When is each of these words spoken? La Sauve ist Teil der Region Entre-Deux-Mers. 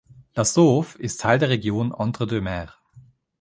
La 0.35 0.45
Sauve 0.45 0.95
ist 0.97 1.21
Teil 1.21 1.37
der 1.37 1.49
Region 1.49 1.93
Entre-Deux-Mers. 1.95 2.71